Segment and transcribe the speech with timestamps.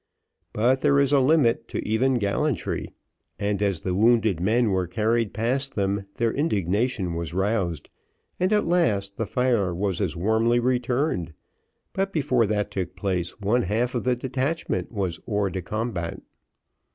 [0.51, 2.91] But there is a limit to even gallantry,
[3.37, 7.87] and as the wounded men were carried past them, their indignation was roused,
[8.39, 11.33] and, at last, the fire was as warmly returned,
[11.93, 16.19] but before that took place, one half of the detachment were hors de combat.